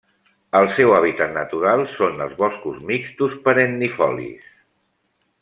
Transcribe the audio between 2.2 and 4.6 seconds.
els boscos mixtos perennifolis.